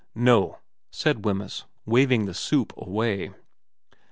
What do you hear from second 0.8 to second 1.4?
said